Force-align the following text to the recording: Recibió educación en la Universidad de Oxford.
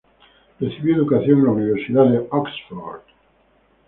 Recibió 0.59 0.95
educación 0.95 1.37
en 1.37 1.43
la 1.45 1.51
Universidad 1.51 2.05
de 2.05 2.27
Oxford. 2.31 3.01